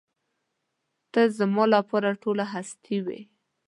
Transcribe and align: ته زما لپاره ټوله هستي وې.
ته 1.11 1.21
زما 1.37 1.63
لپاره 1.75 2.19
ټوله 2.23 2.45
هستي 2.53 2.97
وې. 3.05 3.19